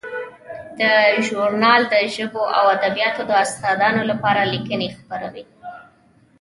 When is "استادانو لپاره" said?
3.43-4.41